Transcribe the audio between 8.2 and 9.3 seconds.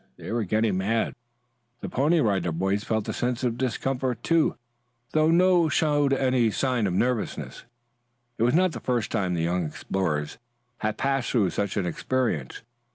It was not the first